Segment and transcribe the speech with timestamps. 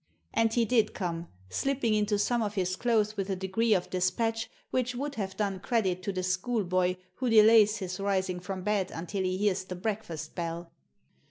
[0.33, 4.49] And he did come, slipping into some of his clothes with a degree of despatch
[4.71, 9.21] which would have done credit to the schoolboy who delays his rising from bed until
[9.21, 10.71] he hears the breakfast bell.